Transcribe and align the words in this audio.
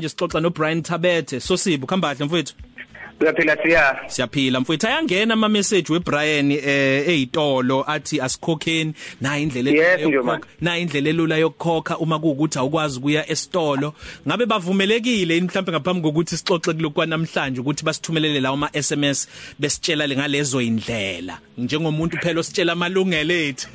nje 0.00 0.08
sixoxa 0.08 0.40
no 0.40 0.50
Brian 0.50 0.82
Thabethe 0.82 1.40
sosibu 1.40 1.86
khambahle 1.86 2.24
mfowethu. 2.24 2.54
Siyaphila 3.20 3.56
siya. 3.62 4.00
Siyaphila 4.06 4.60
mfowethu. 4.60 4.86
Ayangena 4.86 5.34
ama 5.34 5.48
message 5.48 5.92
weBrian 5.92 6.52
eh 6.52 7.08
ezitolo 7.08 7.84
athi 7.86 8.20
asikhokheni. 8.20 8.94
Na 9.20 9.38
indlela 9.38 9.70
yokukhokha 9.70 10.40
na 10.60 10.78
indlela 10.78 11.08
elula 11.08 11.36
yokukhokha 11.36 11.98
uma 11.98 12.18
kuukuthi 12.18 12.58
awukwazi 12.58 12.98
ukuya 12.98 13.30
esitolo. 13.30 13.94
Ngabe 14.28 14.46
bavumelekile 14.46 15.40
mhlawumbe 15.40 15.72
ngaphambi 15.72 16.02
kokuthi 16.02 16.36
sixoxe 16.36 16.72
kulokwa 16.72 17.06
namhlanje 17.06 17.60
ukuthi 17.60 17.84
basithumelele 17.84 18.40
lawo 18.40 18.54
ama 18.54 18.70
SMS 18.82 19.28
besitshela 19.58 20.08
ngalezo 20.08 20.60
indlela 20.60 21.38
njengomuntu 21.58 22.16
phela 22.16 22.40
ositshela 22.40 22.72
amalungelo 22.72 23.34
ethu. 23.34 23.68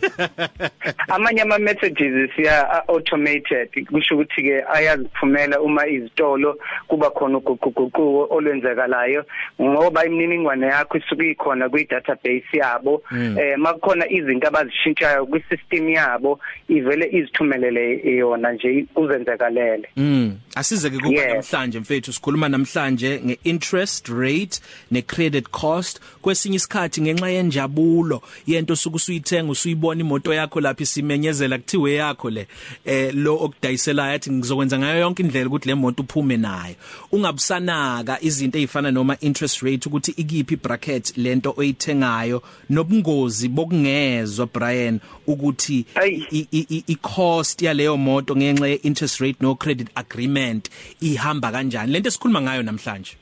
Amanye 1.14 1.42
ama 1.42 1.60
messages 1.60 2.32
siya 2.36 2.88
automated 2.88 3.70
kusho 3.92 4.16
ukuthi 4.16 4.42
ke 4.42 4.64
ayaziphumela 4.74 5.62
uma 5.62 5.88
izitolo 5.88 6.58
kuba 6.88 7.10
khona 7.10 7.38
uguquguquko 7.38 8.28
olwenzakalayo. 8.30 9.26
Ngoba 9.62 10.06
imininingwane 10.06 10.68
yakho 10.68 10.98
isuke 10.98 11.32
ikhona 11.32 11.70
kwi 11.70 11.86
database 11.86 12.58
yabo. 12.58 13.02
Hmm. 13.10 13.38
eh 13.40 13.58
makukhona 13.58 14.12
izinto 14.12 14.48
abazishintshayo 14.48 15.26
kwi 15.26 15.44
system 15.50 15.90
yabo 15.90 16.40
ivele 16.70 17.10
izithumelele 17.12 18.16
yona 18.18 18.52
nje 18.52 18.86
kuzenzakalele. 18.94 19.88
Mm 19.98 20.36
asize 20.56 20.90
ke 20.90 20.98
kuba 20.98 21.16
Yes. 21.16 21.54
namhlanje 21.54 21.80
mfethu 21.80 22.14
sikhuluma 22.14 22.50
namhlanje 22.50 23.22
ngeinterest 23.26 24.08
rate 24.08 24.62
necredit 24.92 25.50
cost. 25.50 26.00
Kwesinye 26.22 26.56
isikhathi 26.56 27.02
ngenxa 27.02 27.30
yenjabulo 27.30 28.22
yento 28.48 28.74
osuke 28.74 28.96
usuyithenga 28.96 29.52
usuyibona 29.52 30.02
imoto 30.02 30.34
yakho 30.34 30.62
lapha 30.62 30.84
isimenyezela 30.84 31.58
kuthiwe 31.58 31.94
yakho 31.94 32.30
le 32.30 32.48
eh 32.86 33.16
lo 33.16 33.36
okudayiselayo 33.36 34.16
athi 34.16 34.32
ngizokwenza 34.32 34.80
ngayo 34.80 35.00
yonke 35.00 35.24
indlela 35.24 35.48
ukuthi 35.48 35.70
le 35.70 35.76
moto 35.76 36.04
uphume 36.04 36.38
nayo. 36.38 36.76
Ungabusanaka 37.12 38.18
izinto 38.22 38.58
ezifana 38.58 38.92
noma 38.92 39.18
interest 39.26 39.62
rate 39.62 39.90
ukuthi 39.90 40.12
ikiphi 40.12 40.56
bracket 40.56 41.18
lento 41.18 41.54
oyithengayo 41.58 42.42
nobungozi 42.70 43.50
bokungezwa 43.50 44.46
Brian 44.54 45.00
ukuthi 45.28 45.86
i- 46.08 46.48
i- 46.52 46.68
i- 46.70 46.84
i-cost 46.88 47.62
yaleyo 47.62 47.98
moto 47.98 48.36
ngenxa 48.36 48.68
ye 48.68 48.76
interest 48.76 49.20
rate 49.22 49.38
no 49.42 49.56
credit 49.56 49.88
agreement 49.96 50.70
ihamba 51.02 51.52
kanjani 51.52 51.92
lento 51.92 52.08
esikhuluma 52.10 52.42
ngayo 52.42 52.64
namhlanje 52.64 53.18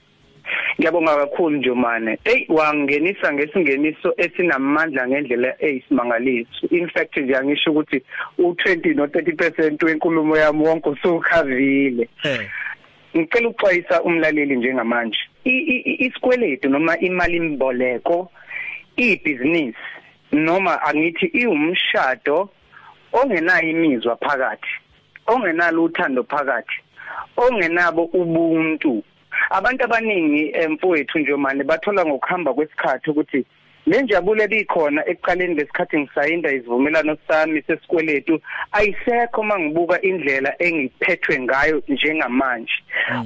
Ngiyabonga 0.80 1.16
kakhulu 1.16 1.58
Njomane. 1.58 2.20
Ey 2.26 2.46
wangenisa 2.50 3.34
ngesingeniso 3.34 4.14
esinamandla 4.18 5.08
ngendlela 5.08 5.56
eyisimangaliso. 5.60 6.68
In 6.72 6.90
fact 6.90 7.18
nje 7.18 7.36
angisho 7.36 7.72
ukuthi 7.72 8.02
u20 8.40 8.96
no 8.96 9.06
30% 9.06 9.86
wenkulumo 9.86 10.38
yami 10.38 10.64
wonke 10.68 10.90
usukhavile. 10.90 12.10
eh 12.24 12.50
Ngicela 13.18 13.50
ukuxwayisa 13.50 14.04
umlaleli 14.04 14.56
njengamanje. 14.56 15.18
Isikweletu 15.44 16.70
noma 16.70 16.98
imali 17.00 17.38
imboleko 17.38 18.32
ibusiness 18.96 19.76
noma 20.32 20.82
angithi 20.82 21.26
iwumshado 21.26 22.50
ongenayo 23.14 23.70
imizwa 23.70 24.16
phakathi. 24.16 24.74
Ongenalo 25.28 25.84
uthando 25.84 26.24
phakathi. 26.24 26.78
Ongenabo 27.38 28.04
ubuntu. 28.14 29.04
Abantu 29.50 29.84
abaningi 29.84 30.52
emfowethu 30.54 31.20
nje 31.20 31.36
manje 31.36 31.64
bathola 31.64 32.06
ngokuhamba 32.06 32.54
kwesikhathi 32.54 33.10
ukuthi 33.10 33.46
le 33.86 34.02
njabulo 34.02 34.44
ebikhona 34.44 35.02
ekuqaleni 35.12 35.56
lesikhathi 35.56 36.00
ngisayinda 36.00 36.52
isivumelano 36.52 37.18
sami 37.28 37.62
sesikweletu. 37.62 38.42
Ayisekho 38.72 39.44
mangibuka 39.44 40.02
indlela 40.02 40.56
engiphethwe 40.60 41.40
ngayo 41.40 41.84
njengamanje. 41.88 42.74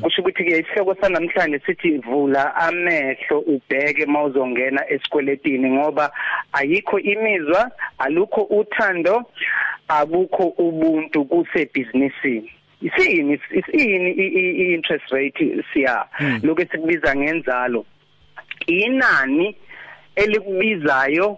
Kusho 0.01 0.21
ukuthi 0.21 0.43
ke 0.43 0.59
isihloko 0.59 0.95
sanamhlanje 1.01 1.59
sithi 1.59 1.97
vula 1.97 2.55
amehlo 2.55 3.39
ubheke 3.39 4.05
mawuzongena 4.05 4.89
esikweletini 4.89 5.71
ngoba 5.71 6.11
ayikho 6.53 6.99
imizwa 6.99 7.71
alukho 7.97 8.41
uthando 8.41 9.25
abukho 9.87 10.43
ubuntu 10.57 11.25
kusebhizinisini. 11.25 12.51
Isini 12.81 13.39
isini 13.51 14.11
i-interest 14.11 15.11
rate 15.11 15.63
siya. 15.73 16.05
Lokho 16.43 16.61
esikubiza 16.61 17.15
ngenzalo. 17.15 17.85
Inani 18.67 19.55
elikubizayo 20.17 21.37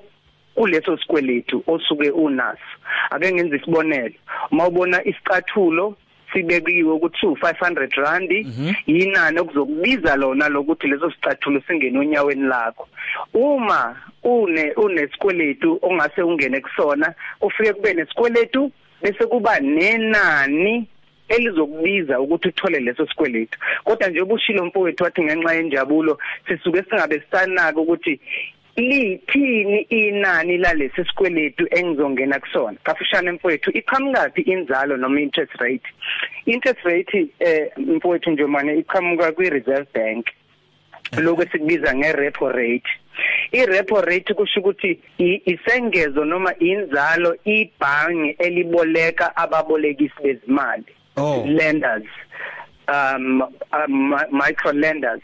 kuleso 0.56 0.98
sikweletu 0.98 1.64
osuke 1.68 2.10
unaso. 2.10 2.72
Ake 3.10 3.34
ngenze 3.34 3.56
isibonelo. 3.56 4.14
Uma 4.52 4.68
ubona 4.68 5.04
isicathulo 5.06 5.96
sibekiwe 6.34 6.94
ukuthi 6.94 7.26
u500 7.26 8.02
rand 8.02 8.32
yinani 8.88 9.40
okuzokubiza 9.40 10.16
lona 10.16 10.50
lokuthi 10.50 10.88
leso 10.88 11.12
sicathulo 11.12 11.62
singene 11.68 12.00
onyaweni 12.00 12.48
lakho. 12.48 12.88
Uma 13.34 13.96
une 14.24 14.72
unesikweletu 14.72 15.80
ongase 15.82 16.22
ungene 16.22 16.60
kusona 16.62 17.14
ufike 17.42 17.74
kube 17.74 17.94
nesikweletu 17.94 18.72
bese 19.02 19.26
kuba 19.26 19.60
nenani 19.60 20.88
elizokubiza 21.30 22.20
ukuthi 22.20 22.48
uthole 22.48 22.80
leso 22.80 23.08
sikweletu. 23.08 23.60
Kodwa 23.84 24.08
nje 24.08 24.22
ubushilo 24.22 24.66
mfowethu 24.66 25.04
wathi 25.04 25.24
ngenxa 25.24 25.54
yenjabulo 25.54 26.20
sisuke 26.48 26.84
singabe 26.84 27.20
sisanaka 27.20 27.82
ukuthi 27.82 28.20
lithini 28.80 29.82
inani 29.82 30.58
lalesi 30.58 31.06
sikweletu 31.06 31.68
engizongena 31.72 32.40
kusona? 32.40 32.78
Kafushane 32.84 33.32
mfowethu 33.32 33.72
iqhamukapi 33.78 34.42
inzalo 34.42 34.98
noma 34.98 35.22
interest 35.22 35.54
rate? 35.60 35.88
Interest 36.46 36.80
rate 36.84 37.28
eh 37.40 37.72
mfowethu 37.78 38.32
nje 38.32 38.46
manje 38.46 38.76
iqhamuka 38.76 39.32
kwi 39.32 39.50
Reserve 39.50 39.88
Bank. 39.94 40.28
Lokho 41.18 41.44
esikubiza 41.44 41.96
ngerepo 41.96 42.52
rate. 42.52 42.90
Irepo 43.52 44.02
rate 44.02 44.34
kusho 44.34 44.60
ukuthi 44.60 45.00
i- 45.18 45.42
isengezo 45.46 46.26
noma 46.26 46.54
inzalo 46.60 47.38
ibhangi 47.46 48.30
eliboleka 48.30 49.36
ababolekisi 49.38 50.14
bezimali. 50.24 50.84
Oh. 51.18 51.44
lenders 51.48 52.04
um, 52.88 53.42
um 53.74 54.16
micro 54.32 54.72
lenders 54.72 55.22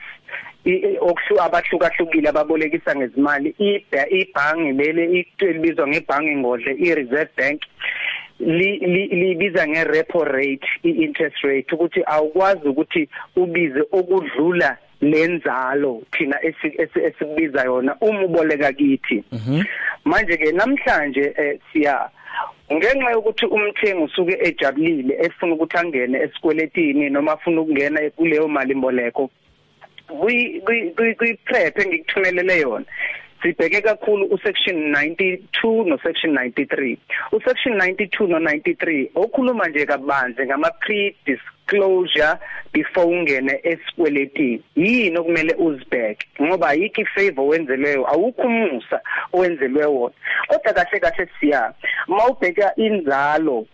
okushu 0.99 1.41
abahlukahlukile 1.41 2.29
ababolekisa 2.29 2.95
ngezimali 2.95 3.55
ibha- 3.59 4.09
ibhangi 4.09 4.71
lele 4.71 5.25
elibizwa 5.39 5.87
ngebhangi 5.87 6.35
ngodle 6.35 6.71
iReserve 6.73 7.29
Bank 7.37 7.61
li- 8.39 8.77
li- 8.79 9.07
libiza 9.07 9.67
ngerepo 9.67 10.23
rate 10.23 10.67
i-interest 10.83 11.37
rate 11.43 11.75
ukuthi 11.75 12.01
awukwazi 12.05 12.67
ukuthi 12.67 13.09
ubize 13.35 13.81
okudlula 13.91 14.77
lenzalo 15.01 16.01
thina 16.11 16.37
esi- 16.43 16.75
esi- 16.81 17.03
esikubiza 17.05 17.63
yona 17.63 17.95
uma 18.01 18.23
uboleka 18.23 18.73
kithi. 18.73 19.23
Manje 20.05 20.37
ke 20.37 20.51
namhlanje 20.51 21.33
eh, 21.37 21.59
siya 21.73 22.09
ngenxa 22.73 23.11
yokuthi 23.11 23.45
umthengi 23.45 24.03
usuke 24.03 24.37
ejabulile 24.41 25.15
efuna 25.21 25.53
ukuthi 25.53 25.77
angene 25.77 26.17
esikweletini 26.19 27.09
noma 27.09 27.31
afuna 27.31 27.61
ukungena 27.61 28.09
kuleyo 28.15 28.47
mali 28.47 28.71
imboleko 28.73 29.29
prep 31.45 31.79
engikuthumelele 31.79 32.59
yona 32.59 32.85
sibheke 33.41 33.81
kakhulu 33.81 34.25
usection 34.25 34.91
92 34.91 35.85
no 35.85 35.97
section 36.03 36.33
93 36.33 36.97
usection 37.31 37.77
92 37.77 38.27
no 38.27 38.39
93 38.39 39.09
okhuluma 39.15 39.67
nje 39.67 39.85
kabanzi 39.85 40.45
ngama 40.45 40.71
pre 40.71 41.15
disclosure 41.25 42.37
before 42.73 43.07
ungene 43.07 43.59
esikweletini 43.63 44.61
yini 44.75 45.17
okumele 45.17 45.53
uzibheke 45.53 46.27
ngoba 46.41 46.69
ayikho 46.69 47.01
ifavor 47.01 47.47
wenzelweyo 47.47 48.07
awukho 48.07 48.41
umusa 48.41 49.01
owenzelwe 49.33 49.85
wona 49.85 50.15
kodwa 50.47 50.73
kahle 50.73 50.99
kahle 50.99 51.27
siya 51.39 51.73
mawubheka 52.07 52.75
inzalo 52.75 53.65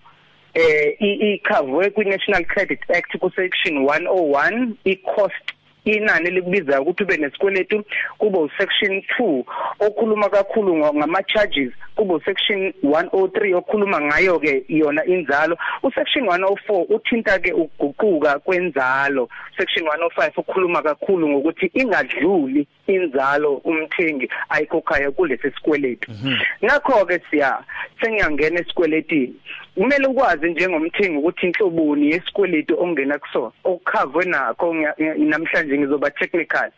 eh 0.54 0.96
ikhavwe 1.00 1.90
kwi 1.90 2.06
National 2.06 2.46
Credit 2.46 2.92
Act 2.92 3.18
ku 3.18 3.32
section 3.36 3.86
101 3.86 4.76
i 4.84 4.96
cost 4.96 5.46
inani 5.86 6.30
likubiza 6.30 6.82
ukuthi 6.82 7.04
ube 7.04 7.18
nesikweletu 7.18 7.84
kube 8.18 8.40
usection 8.40 9.04
2 9.20 9.44
okhuluma 9.80 10.30
kakhulu 10.30 10.78
ngama 10.78 11.24
charges 11.24 11.72
kube 11.96 12.14
usection 12.14 12.74
103 12.84 13.56
okhuluma 13.56 14.02
ngayo 14.02 14.40
ke 14.40 14.64
yona 14.68 15.06
inzalo. 15.06 15.58
Usection 15.84 16.26
104 16.26 16.86
uthinta 16.90 17.40
ke 17.40 17.54
ukuguquka 17.54 18.40
kwenzalo. 18.40 19.30
Section 19.58 19.86
105 19.86 20.32
ukhuluma 20.38 20.82
kakhulu 20.82 21.30
ngokuthi 21.30 21.66
ingadluli 21.74 22.68
inzalo 22.88 23.54
umthengi 23.54 24.30
ayikhokhayo 24.50 25.12
kulesi 25.12 25.52
sikweletu. 25.52 26.12
Ngakho 26.66 27.06
ke 27.06 27.22
siya 27.30 27.64
sengiyangena 28.02 28.60
esikweletini 28.60 29.36
kumele 29.76 30.08
ukwazi 30.08 30.50
njengomthengi 30.50 31.18
ukuthi 31.18 31.46
inhloboni 31.46 32.12
yesikweletu 32.12 32.82
ongena 32.84 33.20
kusona 33.20 33.52
okukhavwe 33.64 34.26
nakho 34.26 34.74
namhlanje 35.18 35.78
ngizoba 35.78 36.10
technical. 36.12 36.70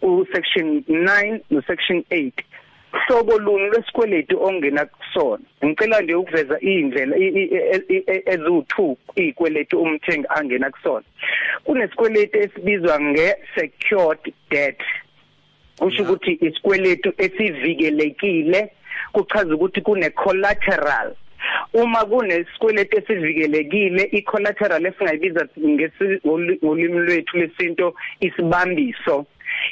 Ku 0.00 0.26
section 0.32 0.82
9 0.88 1.40
no 1.50 1.62
section 1.62 1.98
8 2.10 2.32
uhlobo 2.92 3.38
luni 3.38 3.68
lwesikweletu 3.68 4.42
ongena 4.42 4.86
kusona? 4.86 5.44
Ngicela 5.64 6.00
nje 6.00 6.14
ukuveza 6.14 6.60
indlela 6.60 7.16
eziwu2 7.16 8.96
izikweletu 9.16 9.82
umthengi 9.82 10.26
angena 10.28 10.70
kusona. 10.70 11.04
Kunesikweletu 11.64 12.38
esibizwa 12.38 13.00
nge-secured 13.00 14.32
debt. 14.50 14.80
Kusho 15.78 16.02
ukuthi 16.02 16.38
isikweletu 16.40 17.12
esivikelekile 17.18 18.72
kuchaza 19.12 19.54
ukuthi 19.54 19.80
kune 19.80 20.10
collateral 20.10 21.14
uma 21.72 22.04
kunesikweletu 22.04 22.98
esivikelekile 22.98 24.02
icollateral 24.02 24.86
esingayibiza 24.86 25.48
ngesilimi 25.58 26.98
lwethu 26.98 27.36
lesinto 27.38 27.94
isibambiso. 28.20 29.26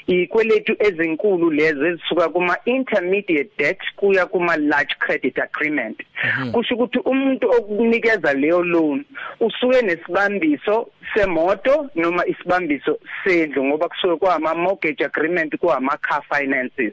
Ikweletu 0.06 0.76
ezinkulu 0.78 1.50
lezi 1.50 1.84
ezisuka 1.86 2.28
kuma 2.28 2.56
intermediate 2.64 3.50
debt 3.58 3.78
kuya 3.96 4.26
kuma 4.26 4.56
large 4.56 4.94
credit 4.98 5.38
agreement. 5.38 6.02
Mhm. 6.24 6.52
kusho 6.52 6.74
ukuthi 6.74 6.98
umuntu 6.98 7.50
okunikeza 7.50 8.32
leyo 8.32 8.62
loan 8.62 9.04
usuke 9.40 9.82
nesibambiso 9.82 10.88
semoto 11.14 11.90
noma 11.94 12.26
isibambiso 12.26 12.98
sendlu 13.24 13.64
ngoba 13.64 13.88
kusuke 13.88 14.16
kwama 14.16 14.54
mortgage 14.54 15.04
agreement 15.04 15.56
kwama 15.56 15.96
car 15.96 16.22
finances. 16.22 16.92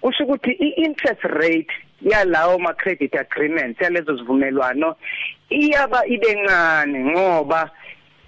Kusho 0.00 0.24
ukuthi 0.24 0.50
i-interest 0.50 1.22
rate 1.22 1.74
yalawo 2.02 2.58
ma 2.58 2.72
credit 2.72 3.14
agreements 3.14 3.80
yalezo 3.80 4.16
zivumelwano 4.16 4.96
iyaba 5.50 6.06
ibencane 6.06 7.04
ngoba 7.04 7.70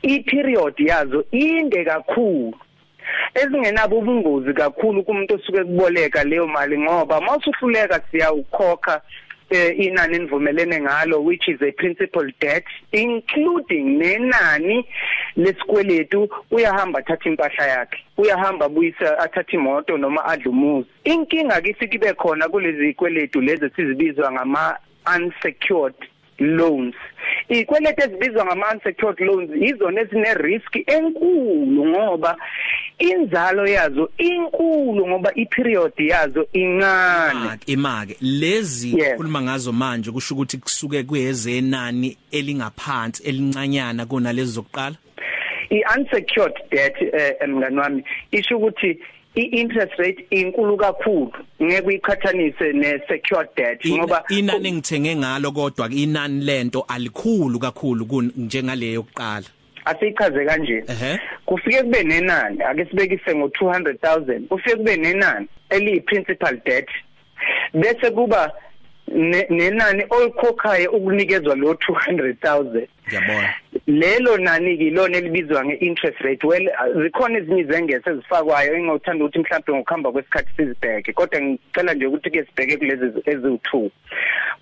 i-period 0.03 0.75
yazo 0.79 1.25
inde 1.31 1.85
kakhulu. 1.85 2.55
Ezingenabo 3.35 3.99
ubungozi 3.99 4.55
kakhulu 4.55 5.03
kumuntu 5.03 5.35
osuke 5.35 5.65
kuboleka 5.65 6.25
leyo 6.25 6.47
mali 6.47 6.79
ngoba 6.79 7.21
mawusuhluleka 7.21 8.01
siyawukhokha 8.11 8.95
eh 8.95 9.01
inani 9.51 10.17
enivumelene 10.17 10.81
ngalo 10.81 11.25
which 11.25 11.49
is 11.49 11.63
a 11.63 11.73
principal 11.73 12.33
debt 12.41 12.65
including 12.93 13.99
nenani 13.99 14.85
lesikweletu 15.37 16.29
uyahamba 16.51 16.99
athatha 16.99 17.29
impahla 17.29 17.67
yakhe 17.67 18.05
uyahamba 18.17 18.69
buyisa 18.69 19.19
athatha 19.19 19.53
imoto 19.53 19.97
noma 19.97 20.25
adlumuzi 20.25 20.89
inkinga 21.05 21.61
ke 21.61 21.77
sikibe 21.79 22.13
khona 22.13 22.49
kulezi 22.49 22.95
kweletu 22.95 23.41
lezi 23.41 23.71
sizibizwa 23.77 24.33
ngama 24.33 24.77
unsecured 25.17 25.95
loans. 26.41 26.95
Ikwelete 27.51 28.03
ezibizwa 28.05 28.45
ngama 28.47 28.67
unsecured 28.73 29.21
loans 29.21 29.51
izona 29.61 30.01
ezine 30.01 30.35
risk 30.35 30.77
enkulu 30.87 31.87
ngoba 31.87 32.37
inzalo 32.99 33.67
yazo 33.67 34.11
inkulu 34.19 35.09
ngoba 35.09 35.35
iperiod 35.35 35.93
yazo 35.99 36.47
incane. 36.53 37.59
Imake 37.67 38.17
lezi 38.21 38.97
khuluma 39.17 39.43
ngazo 39.43 39.73
manje 39.73 40.11
kusho 40.11 40.35
ukuthi 40.35 40.59
kusuke 40.59 41.03
kuyezenani 41.03 42.17
elingaphansi 42.31 43.23
elincanyana 43.23 44.07
kunalezi 44.07 44.53
zokuqala? 44.53 44.97
I-unsecured 45.71 46.55
debt 46.71 46.97
emngani 47.41 47.79
wami 47.79 48.05
isho 48.31 48.57
ukuthi 48.59 48.99
i-interest 49.35 49.93
rate 49.99 50.27
inkulu 50.31 50.77
kakhulu. 50.77 51.33
Ngeke 51.63 51.87
uyiqhathanise 51.87 52.73
ne-secured 52.73 53.49
debt 53.57 53.87
ngoba 53.87 54.25
inani 54.29 54.69
engithenge 54.69 55.17
ngalo 55.17 55.53
kodwa 55.53 55.89
inani 55.91 56.45
lento 56.45 56.85
alikhulu 56.89 57.59
kakhulu 57.59 58.23
njengaleyo 58.37 58.93
yokuqala. 58.93 59.47
Asichaze 59.85 60.45
kanje. 60.45 60.85
Kufike 61.47 61.83
kube 61.83 62.03
nenani 62.03 62.63
ake 62.63 62.85
sibekise 62.85 63.33
ngo200000 63.33 64.47
kufike 64.49 64.77
kube 64.77 64.97
nenani 64.97 65.49
eliyi 65.71 66.01
principal 66.01 66.61
debt. 66.65 66.89
Bese 67.75 68.11
kuba 68.11 68.53
nenani 69.11 70.05
olikhokhayo 70.11 70.91
ukunikezwa 70.91 71.55
lo 71.55 71.73
200000 71.73 72.87
ngiyabona. 73.09 73.55
Lelo 73.87 74.37
nani 74.39 74.79
kilona 74.79 75.19
elibizwa 75.19 75.65
ngeinterest 75.65 76.21
rate. 76.21 76.47
Well 76.47 76.71
zikhona 77.03 77.39
ezinye 77.39 77.61
izengeze 77.61 78.11
ezifakwayo 78.11 78.75
engothanda 78.75 79.25
ukuthi 79.25 79.39
mhlawumbe 79.39 79.73
ngokuhamba 79.73 80.13
kwesikhathi 80.13 80.51
sizibheke 80.57 81.13
kodwa 81.13 81.41
ngicela 81.41 81.95
nje 81.95 82.07
ukuthi 82.07 82.31
ke 82.31 82.45
sibheke 82.45 82.77
kulezi 82.77 83.07
eziwu2 83.07 83.91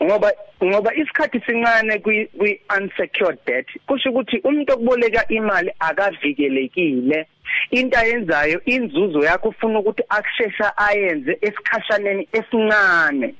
ngoba 0.02 0.32
ngoba 0.64 0.94
isikhathi 0.94 1.40
sincane 1.46 1.98
kwi 1.98 2.60
unsecured 2.78 3.38
debt 3.46 3.66
kusho 3.86 4.10
ukuthi 4.10 4.40
umuntu 4.44 4.72
okuboleka 4.72 5.28
imali 5.28 5.70
akavikelekile. 5.78 7.26
Into 7.70 7.98
ayenzayo 7.98 8.64
inzuzo 8.64 9.20
yakho 9.24 9.48
ufuna 9.48 9.78
ukuthi 9.78 10.02
akushesha 10.08 10.76
ayenze 10.76 11.38
esikhashaneni 11.40 12.28
esincane. 12.32 13.34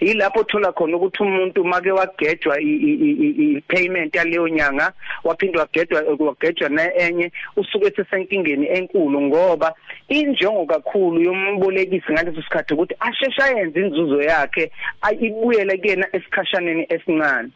Ilapho 0.00 0.44
thola 0.44 0.72
khona 0.72 0.96
ukuthi 0.96 1.22
umuntu 1.22 1.64
make 1.64 1.90
wagejwa 1.90 2.60
i-payment 2.60 4.14
yaleyo 4.14 4.48
nyanga 4.48 4.92
waphindwa 5.24 5.62
wagejwa 5.62 6.02
wagejwa 6.18 6.68
nenye 6.68 7.32
usuke 7.56 7.90
sesenkingeni 7.90 8.66
enkulu 8.66 9.20
ngoba 9.20 9.74
injongo 10.08 10.66
kakhulu 10.66 11.20
yombolekisi 11.20 12.12
ngaleso 12.12 12.42
sikhathi 12.42 12.74
ukuthi 12.74 12.94
asheshe 13.00 13.42
ayenze 13.42 13.80
inzuzo 13.80 14.22
yakhe 14.22 14.72
ayibuyele 15.02 15.76
kuyena 15.76 16.06
esikhashaneni 16.12 16.86
esincane. 16.88 17.50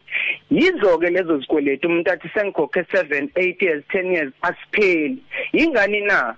Yizo 0.51 0.97
ke 0.97 1.09
lezo 1.09 1.37
zikweletu 1.37 1.87
umuntu 1.87 2.11
athi 2.11 2.29
sengikhokhe 2.33 2.81
7 2.81 3.27
8 3.35 3.65
years 3.65 3.83
10 3.93 4.13
years 4.13 4.33
asipheli. 4.41 5.17
Ingani 5.53 6.01
na? 6.01 6.35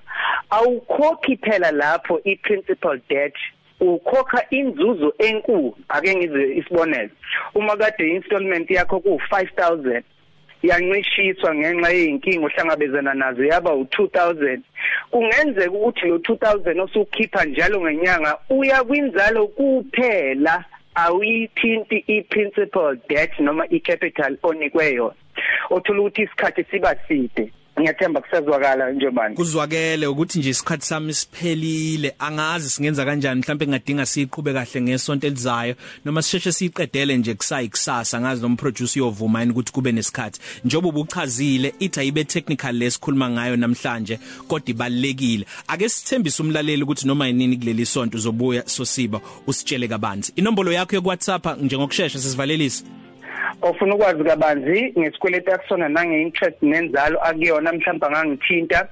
Awukhokhi 0.49 1.37
phela 1.37 1.71
lapho 1.71 2.19
i-principal 2.23 2.99
debt 3.09 3.35
ukhokha 3.79 4.49
inzuzo 4.49 5.13
enkulu. 5.17 5.77
Ake 5.89 6.15
ngize 6.15 6.55
isibonelo. 6.55 7.09
Uma 7.55 7.77
kade 7.77 8.09
installment 8.09 8.69
yakho 8.71 8.99
ku 8.99 9.21
5000 9.31 10.03
yancishiswa 10.63 11.55
ngenxa 11.55 11.89
yeyinkinga 11.89 12.45
ohlangabezana 12.45 13.13
nazo 13.13 13.43
yaba 13.43 13.71
u2000 13.71 14.59
kungenzeka 15.11 15.71
ukuthi 15.71 16.05
lo 16.07 16.17
2000 16.17 16.81
osukhipha 16.81 17.45
njalo 17.45 17.81
ngenyanga 17.81 18.37
uya 18.49 18.83
kwinzalo 18.83 19.47
kuphela. 19.47 20.65
Awuyithinti 20.95 22.03
i-principal 22.07 22.97
debt 23.09 23.39
noma 23.39 23.67
i-capital 23.67 24.37
onikwe 24.43 24.93
yona. 24.93 25.15
Othola 25.69 25.99
ukuthi 25.99 26.21
isikhathi 26.21 26.63
siba 26.71 26.95
side. 27.07 27.51
Ngiyathemba 27.79 28.21
kusazwakala 28.21 28.91
njengobani 28.91 29.35
kuzwakele 29.35 30.07
ukuthi 30.07 30.39
nje 30.39 30.49
isikhathi 30.49 30.85
sami 30.85 31.13
siphelile. 31.13 32.15
Angazi 32.19 32.69
singenza 32.69 33.05
kanjani 33.05 33.39
mhlawumbe 33.41 33.67
ngingadinga 33.67 34.05
siqhube 34.05 34.53
kahle 34.53 34.81
ngesonto 34.81 35.27
elizayo 35.27 35.75
noma 36.05 36.21
sisheshe 36.21 36.51
siqedele 36.51 37.17
nje 37.17 37.33
kusayi 37.33 37.69
kusasa 37.69 38.21
ngazi 38.21 38.41
no 38.41 38.55
producer 38.55 38.99
yovuma 38.99 39.39
yini 39.39 39.51
ukuthi 39.51 39.71
kube 39.71 39.91
nesikhathi. 39.91 40.39
Njobo 40.65 40.89
ubuchazile 40.89 41.73
ithi 41.79 41.99
ayibe 41.99 42.23
technical 42.23 42.75
lesikhuluma 42.75 43.29
ngayo 43.29 43.55
namhlanje 43.55 44.19
kodwa 44.47 44.69
ibalekile 44.69 45.45
ake 45.67 45.89
sithembise 45.89 46.43
umlaleli 46.43 46.83
ukuthi 46.83 47.07
noma 47.07 47.27
yini 47.27 47.57
kuleli 47.57 47.85
sonto 47.85 48.17
uzobuya 48.17 48.63
sosiba 48.67 49.21
usitshele 49.47 49.87
kabanzi. 49.87 50.33
Inombolo 50.35 50.71
yakho 50.71 50.95
yoku 50.95 51.07
WhatsApp 51.07 51.61
njengokusheshsha 51.61 52.19
sisivalelisa 52.19 52.83
ofuna 53.61 53.95
ukwazi 53.95 54.23
kabanzi 54.23 54.93
ngesikweletu 54.99 55.53
akusona 55.53 55.89
nange 55.89 56.21
interest 56.21 56.61
nenzalo 56.61 57.19
akuyona 57.23 57.73
mhlawumbe 57.73 58.07
angangithinta 58.07 58.87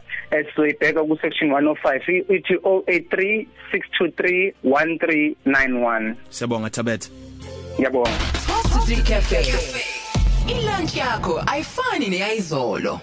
sizoyibheka 0.49 1.03
ku 1.03 1.17
section 1.21 1.51
105 1.51 2.35
ithi 2.35 2.53
083 2.53 3.45
623 3.73 4.53
1391 4.65 6.15
Siyabonga 6.29 6.69
Thabethe 6.69 7.09
Ngiyabonga. 7.79 8.09
Positive 8.47 9.03
Cafe. 9.03 9.37
Ilunch 10.47 10.97
yakho 10.97 11.43
ayifani 11.47 12.09
neyizolo 12.09 12.99